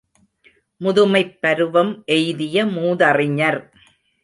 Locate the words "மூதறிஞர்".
2.65-3.61